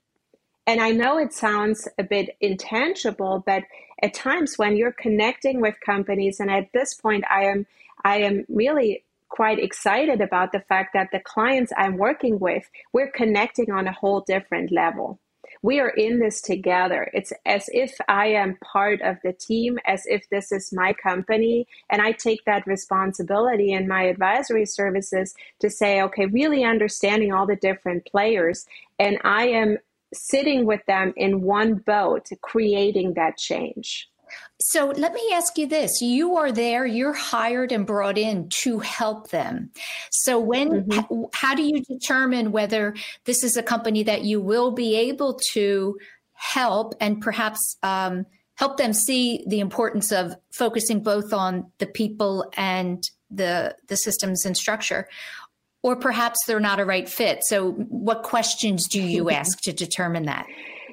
[0.71, 3.65] and I know it sounds a bit intangible, but
[4.05, 7.67] at times when you're connecting with companies, and at this point, I am
[8.05, 13.11] I am really quite excited about the fact that the clients I'm working with, we're
[13.11, 15.19] connecting on a whole different level.
[15.63, 17.11] We are in this together.
[17.13, 21.67] It's as if I am part of the team, as if this is my company.
[21.91, 27.47] And I take that responsibility in my advisory services to say, okay, really understanding all
[27.47, 28.67] the different players.
[28.99, 29.79] And I am
[30.13, 34.10] sitting with them in one boat, creating that change.
[34.61, 36.01] So let me ask you this.
[36.01, 39.71] You are there, you're hired and brought in to help them.
[40.11, 41.25] So when mm-hmm.
[41.33, 45.99] how do you determine whether this is a company that you will be able to
[46.35, 52.51] help and perhaps um, help them see the importance of focusing both on the people
[52.57, 55.07] and the the systems and structure
[55.83, 57.41] or perhaps they're not a right fit.
[57.45, 60.47] So, what questions do you ask to determine that?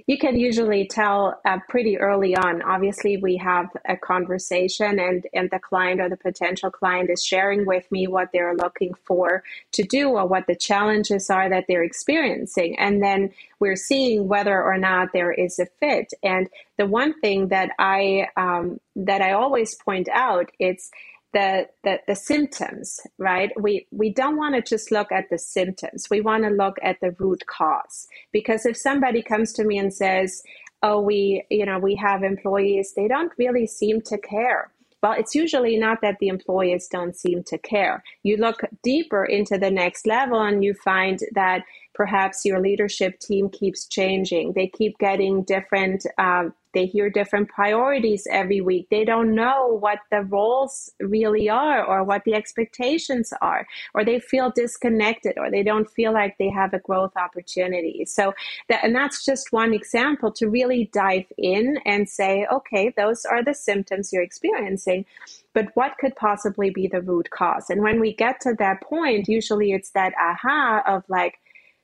[0.07, 2.61] You can usually tell uh, pretty early on.
[2.61, 7.65] Obviously, we have a conversation, and, and the client or the potential client is sharing
[7.65, 9.43] with me what they're looking for
[9.73, 12.79] to do or what the challenges are that they're experiencing.
[12.79, 16.13] And then we're seeing whether or not there is a fit.
[16.23, 20.89] And the one thing that I um, that I always point out it's
[21.33, 23.51] the, the, the symptoms, right?
[23.59, 26.07] We, we don't want to just look at the symptoms.
[26.09, 28.07] We want to look at the root cause.
[28.31, 30.41] Because if somebody comes to me and says,
[30.83, 34.71] oh, we, you know, we have employees, they don't really seem to care.
[35.03, 38.03] Well, it's usually not that the employees don't seem to care.
[38.23, 41.63] You look deeper into the next level and you find that
[41.93, 44.53] perhaps your leadership team keeps changing.
[44.53, 48.85] They keep getting different um, they hear different priorities every week.
[48.91, 54.19] They don't know what the roles really are or what the expectations are, or they
[54.19, 58.05] feel disconnected or they don't feel like they have a growth opportunity.
[58.05, 58.35] So,
[58.69, 63.43] that, and that's just one example to really dive in and say, okay, those are
[63.43, 65.05] the symptoms you're experiencing
[65.53, 67.71] but what could possibly be the root cause?
[67.71, 71.39] And when we get to that point, usually it's that aha of like,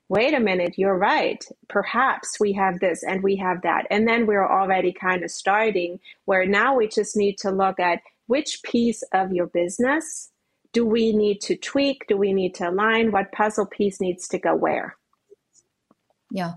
[0.09, 1.43] wait a minute, you're right.
[1.69, 3.85] Perhaps we have this and we have that.
[3.89, 7.99] And then we're already kind of starting where now we just need to look at
[8.27, 10.29] which piece of your business
[10.73, 12.05] do we need to tweak?
[12.07, 13.11] Do we need to align?
[13.11, 14.97] What puzzle piece needs to go where?
[16.31, 16.53] Yeah.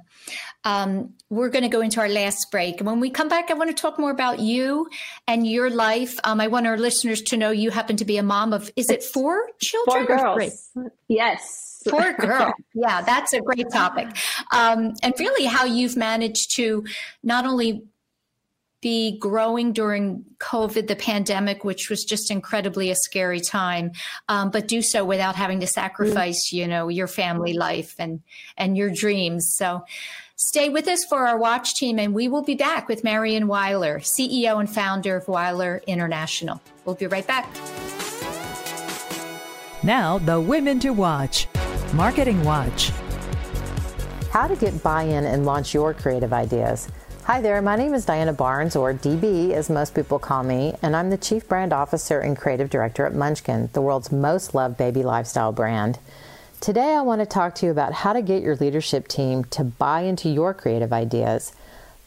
[0.65, 2.79] Um, we're going to go into our last break.
[2.79, 4.89] And when we come back, I want to talk more about you
[5.29, 6.19] and your life.
[6.25, 8.89] Um, I want our listeners to know you happen to be a mom of, is
[8.89, 10.07] it four children?
[10.07, 10.71] Four girls.
[11.09, 11.66] Yes.
[11.91, 12.53] Poor girl.
[12.75, 14.09] Yeah, that's a great topic.
[14.53, 16.85] Um, and really, how you've managed to
[17.23, 17.83] not only
[18.83, 23.91] be growing during COVID, the pandemic, which was just incredibly a scary time,
[24.29, 28.21] um, but do so without having to sacrifice, you know, your family life and
[28.57, 29.55] and your dreams.
[29.55, 29.85] So.
[30.39, 34.01] Stay with us for our watch team, and we will be back with Marion Weiler,
[34.01, 36.61] CEO and founder of Weiler International.
[36.85, 37.49] We'll be right back.
[39.83, 41.49] Now, the women to watch
[41.93, 42.91] Marketing Watch.
[44.31, 46.89] How to get buy in and launch your creative ideas.
[47.25, 50.97] Hi there, my name is Diana Barnes, or DB as most people call me, and
[50.97, 55.05] I'm the Chief Brand Officer and Creative Director at Munchkin, the world's most loved baby
[55.05, 55.99] lifestyle brand.
[56.61, 59.63] Today, I want to talk to you about how to get your leadership team to
[59.63, 61.53] buy into your creative ideas.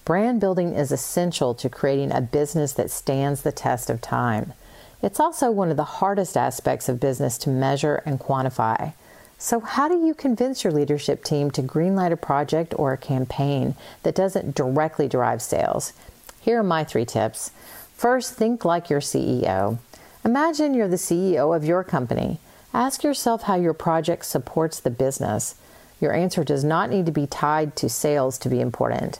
[0.04, 4.54] Brand building is essential to creating a business that stands the test of time.
[5.02, 8.94] It's also one of the hardest aspects of business to measure and quantify.
[9.42, 13.76] So, how do you convince your leadership team to greenlight a project or a campaign
[14.04, 15.94] that doesn't directly drive sales?
[16.42, 17.52] Here are my three tips.
[17.96, 19.80] First, think like your CEO.
[20.26, 22.40] Imagine you're the CEO of your company.
[22.74, 25.56] Ask yourself how your project supports the business.
[26.02, 29.20] Your answer does not need to be tied to sales to be important.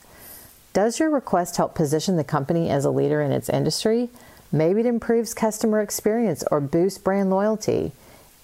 [0.74, 4.10] Does your request help position the company as a leader in its industry?
[4.52, 7.94] Maybe it improves customer experience or boosts brand loyalty.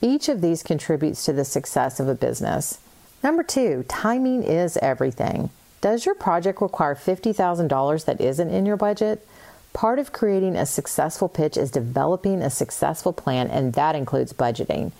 [0.05, 2.77] Each of these contributes to the success of a business.
[3.23, 5.49] Number two, timing is everything.
[5.81, 9.27] Does your project require $50,000 that isn't in your budget?
[9.73, 14.91] Part of creating a successful pitch is developing a successful plan, and that includes budgeting.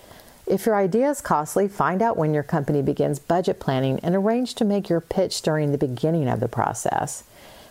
[0.48, 4.56] If your idea is costly, find out when your company begins budget planning and arrange
[4.56, 7.26] to make your pitch during the beginning of the process.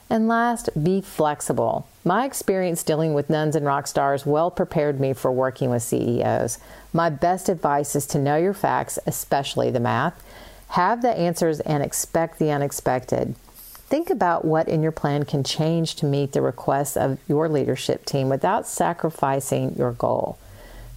[0.08, 1.88] And last, be flexible.
[2.06, 6.58] My experience dealing with nuns and rock stars well prepared me for working with CEOs.
[6.92, 10.22] My best advice is to know your facts, especially the math,
[10.68, 13.34] have the answers, and expect the unexpected.
[13.86, 18.04] Think about what in your plan can change to meet the requests of your leadership
[18.04, 20.38] team without sacrificing your goal.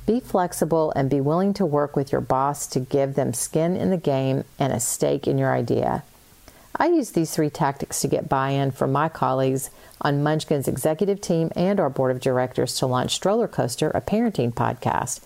[0.06, 3.92] Be flexible and be willing to work with your boss to give them skin in
[3.92, 6.04] the game and a stake in your idea.
[6.80, 9.72] I use these three tactics to get buy in from my colleagues
[10.02, 14.54] on Munchkin's executive team and our board of directors to launch Stroller Coaster, a parenting
[14.54, 15.22] podcast.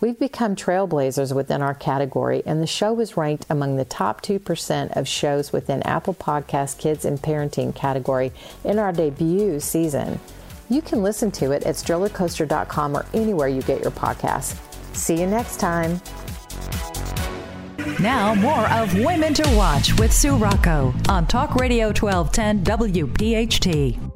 [0.00, 4.96] We've become trailblazers within our category, and the show was ranked among the top 2%
[4.96, 8.32] of shows within Apple Podcast Kids and Parenting category
[8.64, 10.20] in our debut season.
[10.68, 14.58] You can listen to it at strollercoaster.com or anywhere you get your podcasts.
[14.94, 16.00] See you next time.
[18.00, 24.13] Now, more of Women to Watch with Sue Rocco on Talk Radio 1210 WPHT.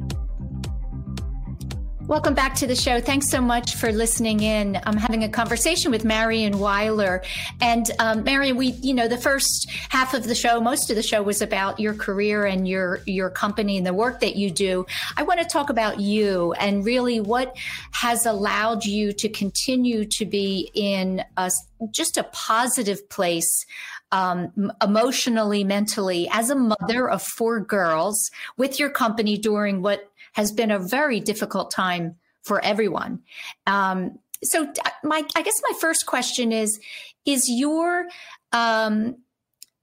[2.09, 3.03] Welcome back to the show.
[3.03, 4.81] Thanks so much for listening in.
[4.87, 7.23] I'm having a conversation with Marion Weiler.
[7.61, 11.03] And um, Marion, we, you know, the first half of the show, most of the
[11.03, 14.87] show was about your career and your your company and the work that you do.
[15.19, 17.55] I want to talk about you and really what
[17.93, 21.51] has allowed you to continue to be in a,
[21.91, 23.67] just a positive place
[24.13, 30.53] um, emotionally, mentally, as a mother of four girls with your company during what has
[30.53, 33.21] been a very difficult time for everyone.
[33.67, 34.73] Um, so,
[35.03, 36.79] my I guess my first question is:
[37.25, 38.07] Is your
[38.53, 39.17] um,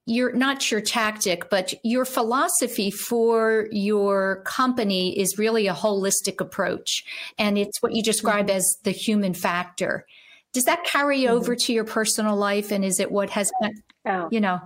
[0.06, 7.04] your not your tactic, but your philosophy for your company is really a holistic approach,
[7.38, 8.56] and it's what you describe mm-hmm.
[8.56, 10.06] as the human factor.
[10.52, 11.34] Does that carry mm-hmm.
[11.34, 14.28] over to your personal life, and is it what has been, oh.
[14.30, 14.60] you know?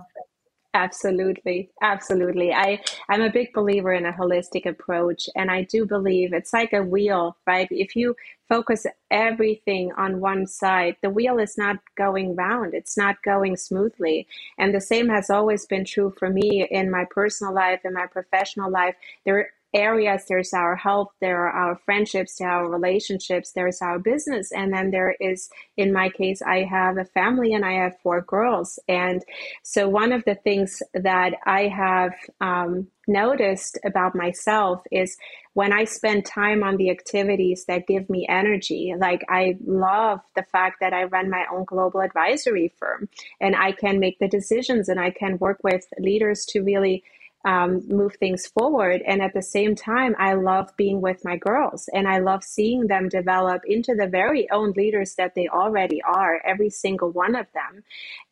[0.73, 1.69] Absolutely.
[1.81, 2.53] Absolutely.
[2.53, 5.27] I, I'm a big believer in a holistic approach.
[5.35, 7.67] And I do believe it's like a wheel, right?
[7.71, 8.15] If you
[8.47, 14.27] focus everything on one side, the wheel is not going round, it's not going smoothly.
[14.57, 18.07] And the same has always been true for me in my personal life, in my
[18.07, 18.95] professional life.
[19.25, 23.99] There areas there's our health there are our friendships there are our relationships there's our
[23.99, 27.97] business and then there is in my case i have a family and i have
[28.01, 28.79] four girls.
[28.87, 29.23] And
[29.63, 35.17] so one of the things that i have um, noticed about myself is
[35.53, 40.43] when i spend time on the activities that give me energy like i love the
[40.43, 43.09] fact that i run my own global advisory firm
[43.41, 47.03] and i can make the decisions and i can work with leaders to really
[47.45, 49.01] um, move things forward.
[49.05, 52.87] And at the same time, I love being with my girls and I love seeing
[52.87, 57.47] them develop into the very own leaders that they already are, every single one of
[57.53, 57.83] them.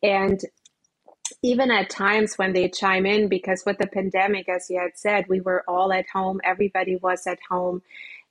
[0.02, 0.40] And
[1.42, 5.26] even at times when they chime in, because with the pandemic, as you had said,
[5.28, 7.82] we were all at home, everybody was at home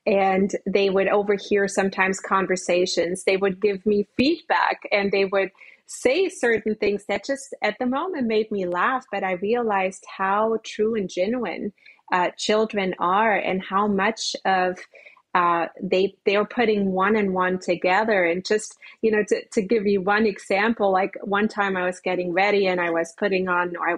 [0.06, 3.24] and they would overhear sometimes conversations.
[3.24, 5.52] They would give me feedback and they would
[5.90, 10.60] say certain things that just at the moment made me laugh, but I realized how
[10.64, 11.74] true and genuine
[12.14, 14.78] uh, children are and how much of
[15.34, 18.24] uh, they they're putting one and one together.
[18.24, 22.00] And just you know to, to give you one example like one time i was
[22.00, 23.96] getting ready and i was putting on i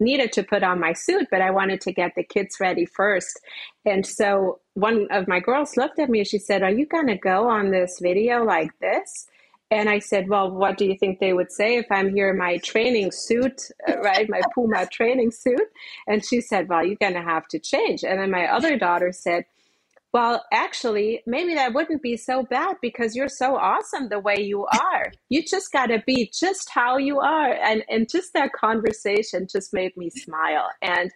[0.00, 3.40] needed to put on my suit but i wanted to get the kids ready first.
[3.86, 7.06] And so one of my girls looked at me and she said are you going
[7.06, 9.28] to go on this video like this
[9.72, 12.38] and I said, Well, what do you think they would say if I'm here in
[12.38, 14.28] my training suit, uh, right?
[14.28, 15.62] My Puma training suit?
[16.06, 18.04] And she said, Well, you're going to have to change.
[18.04, 19.44] And then my other daughter said,
[20.12, 24.66] well, actually, maybe that wouldn't be so bad because you're so awesome the way you
[24.92, 25.12] are.
[25.30, 27.52] You just got to be just how you are.
[27.54, 30.68] And, and just that conversation just made me smile.
[30.82, 31.10] And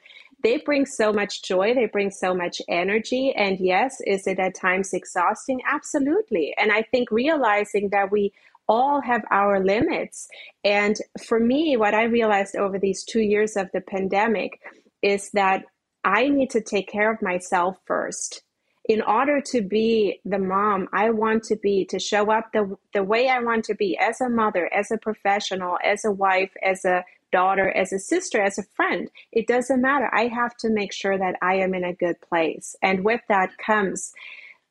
[0.46, 3.34] they bring so much joy, they bring so much energy.
[3.36, 5.60] And yes, is it at times exhausting?
[5.68, 6.54] Absolutely.
[6.56, 8.32] And I think realizing that we
[8.68, 10.28] all have our limits.
[10.62, 14.60] And for me, what I realized over these two years of the pandemic
[15.02, 15.64] is that
[16.04, 18.42] I need to take care of myself first
[18.84, 23.02] in order to be the mom I want to be, to show up the, the
[23.02, 26.84] way I want to be as a mother, as a professional, as a wife, as
[26.84, 30.08] a daughter, as a sister, as a friend, it doesn't matter.
[30.14, 32.76] I have to make sure that I am in a good place.
[32.82, 34.12] And with that comes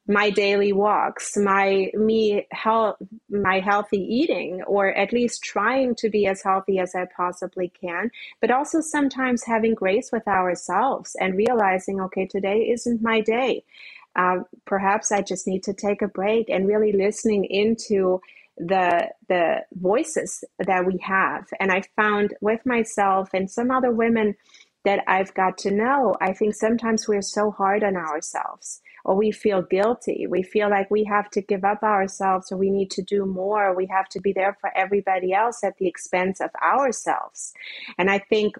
[0.07, 2.97] my daily walks, my me health,
[3.27, 8.11] my healthy eating, or at least trying to be as healthy as I possibly can.
[8.39, 13.63] But also sometimes having grace with ourselves and realizing, okay, today isn't my day
[14.15, 18.21] uh, perhaps I just need to take a break and really listening into
[18.57, 21.47] the the voices that we have.
[21.59, 24.35] And I found with myself and some other women
[24.85, 29.31] that I've got to know, I think sometimes we're so hard on ourselves or we
[29.31, 30.27] feel guilty.
[30.29, 33.75] We feel like we have to give up ourselves or we need to do more.
[33.75, 37.51] We have to be there for everybody else at the expense of ourselves.
[37.97, 38.55] And I think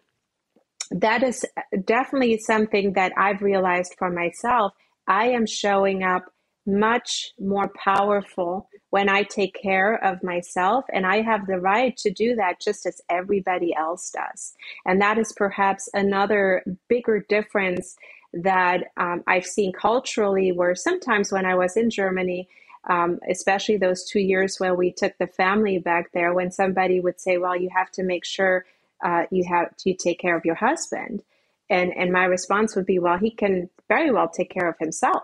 [0.90, 1.46] that is
[1.86, 4.74] definitely something that I've realized for myself
[5.08, 6.24] I am showing up
[6.66, 10.86] much more powerful when I take care of myself.
[10.94, 14.54] And I have the right to do that just as everybody else does.
[14.86, 17.96] And that is perhaps another bigger difference
[18.34, 22.50] that um, I've seen culturally, where sometimes when I was in Germany,
[22.90, 27.20] um, especially those two years where we took the family back there, when somebody would
[27.20, 28.66] say, Well, you have to make sure
[29.04, 31.24] uh, you have to take care of your husband
[31.70, 35.24] and and my response would be well he can very well take care of himself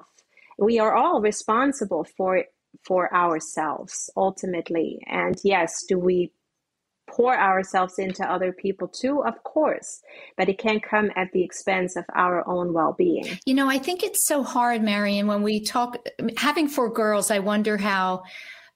[0.61, 2.45] we are all responsible for
[2.85, 4.99] for ourselves ultimately.
[5.07, 6.31] And yes do we
[7.09, 9.21] pour ourselves into other people too?
[9.25, 9.99] Of course.
[10.37, 13.25] But it can't come at the expense of our own well-being.
[13.45, 15.97] You know i think it's so hard marion when we talk
[16.37, 18.23] having four girls i wonder how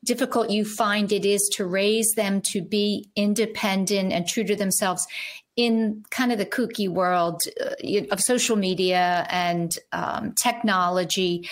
[0.04, 5.08] difficult you find it is to raise them to be independent and true to themselves
[5.56, 11.48] in kind of the kooky world uh, of social media and um, technology,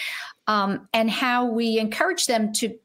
[0.48, 2.78] um, and how we encourage them to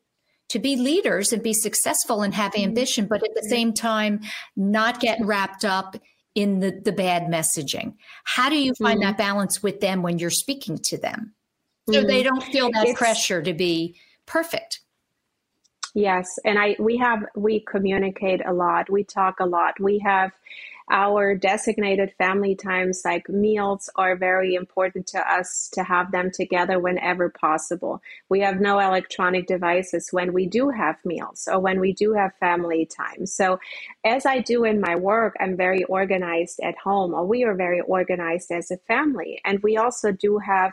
[0.48, 2.68] to be leaders and be successful and have mm-hmm.
[2.68, 4.20] ambition, but at the same time,
[4.56, 5.96] not get wrapped up
[6.34, 7.94] in the, the bad messaging.
[8.24, 9.08] How do you find mm-hmm.
[9.08, 11.34] that balance with them when you're speaking to them?
[11.90, 12.06] So mm-hmm.
[12.06, 13.96] they don't feel that it's, pressure to be
[14.26, 14.80] perfect.
[15.94, 18.90] Yes, and I we have we communicate a lot.
[18.90, 19.80] We talk a lot.
[19.80, 20.32] We have
[20.90, 26.78] our designated family times like meals are very important to us to have them together
[26.78, 28.00] whenever possible.
[28.28, 32.32] We have no electronic devices when we do have meals or when we do have
[32.40, 33.26] family time.
[33.26, 33.60] So
[34.04, 37.80] as I do in my work, I'm very organized at home or we are very
[37.80, 39.40] organized as a family.
[39.44, 40.72] And we also do have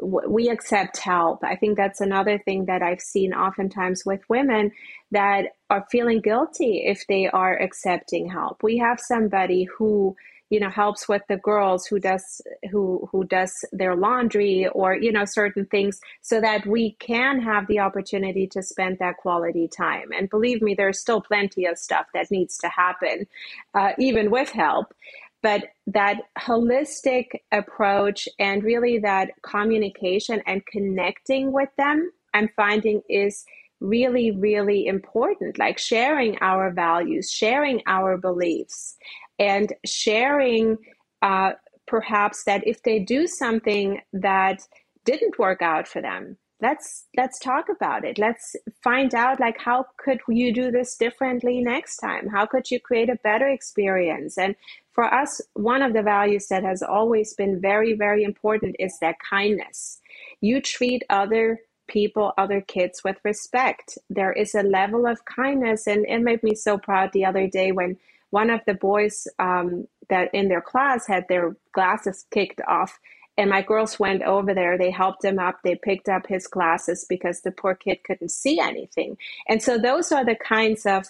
[0.00, 1.42] we accept help.
[1.42, 4.72] I think that's another thing that I've seen oftentimes with women
[5.10, 8.62] that are feeling guilty if they are accepting help.
[8.62, 10.16] We have somebody who
[10.50, 12.40] you know helps with the girls who does
[12.70, 17.66] who who does their laundry or you know certain things so that we can have
[17.66, 22.06] the opportunity to spend that quality time and believe me there's still plenty of stuff
[22.14, 23.26] that needs to happen
[23.74, 24.94] uh, even with help
[25.42, 33.44] but that holistic approach and really that communication and connecting with them i'm finding is
[33.80, 38.96] really really important like sharing our values sharing our beliefs
[39.38, 40.76] and sharing
[41.22, 41.52] uh,
[41.86, 44.60] perhaps that if they do something that
[45.04, 48.18] didn't work out for them let's let's talk about it.
[48.18, 52.28] Let's find out like how could you do this differently next time?
[52.28, 54.38] How could you create a better experience?
[54.38, 54.56] And
[54.98, 59.14] for us, one of the values that has always been very, very important is that
[59.20, 60.00] kindness.
[60.40, 63.96] You treat other people, other kids with respect.
[64.10, 67.70] There is a level of kindness, and it made me so proud the other day
[67.70, 67.96] when
[68.30, 72.98] one of the boys um, that in their class had their glasses kicked off
[73.38, 77.06] And my girls went over there, they helped him up, they picked up his glasses
[77.08, 79.16] because the poor kid couldn't see anything.
[79.48, 81.06] And so those are the kinds of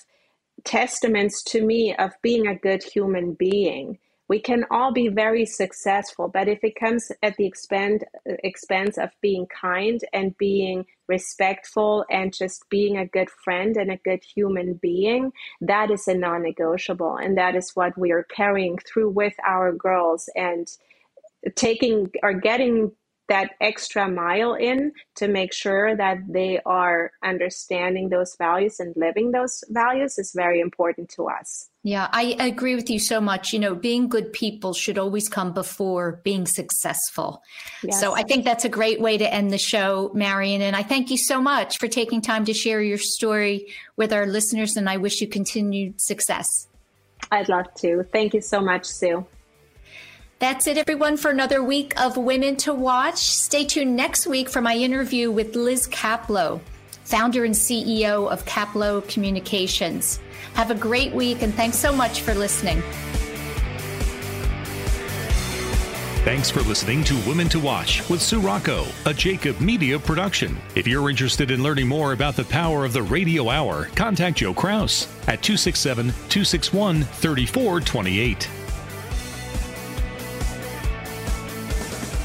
[0.65, 3.99] testaments to me of being a good human being.
[4.29, 8.03] We can all be very successful but if it comes at the expense
[8.45, 13.97] expense of being kind and being respectful and just being a good friend and a
[13.97, 15.33] good human being
[15.63, 20.29] that is a non-negotiable and that is what we are carrying through with our girls
[20.37, 20.69] and
[21.55, 22.93] taking or getting
[23.29, 29.33] that extra mile in to make sure that they are understanding those values and living
[29.33, 31.69] those values is very important to us.
[31.83, 33.53] Yeah, I agree with you so much.
[33.53, 37.43] You know, being good people should always come before being successful.
[37.83, 38.01] Yes.
[38.01, 40.61] So I think that's a great way to end the show, Marion.
[40.63, 44.27] And I thank you so much for taking time to share your story with our
[44.27, 44.77] listeners.
[44.77, 46.67] And I wish you continued success.
[47.31, 48.05] I'd love to.
[48.05, 49.27] Thank you so much, Sue.
[50.41, 53.19] That's it, everyone, for another week of Women to Watch.
[53.19, 56.61] Stay tuned next week for my interview with Liz Kaplow,
[57.03, 60.21] founder and CEO of Kaplow Communications.
[60.55, 62.81] Have a great week, and thanks so much for listening.
[66.23, 70.57] Thanks for listening to Women to Watch with Sue Rocco, a Jacob Media production.
[70.77, 74.55] If you're interested in learning more about the power of the radio hour, contact Joe
[74.55, 78.49] Kraus at 267 261 3428.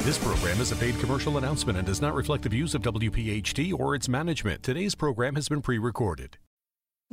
[0.04, 3.72] This program is a paid commercial announcement and does not reflect the views of WPHT
[3.72, 4.62] or its management.
[4.62, 6.36] Today's program has been pre recorded.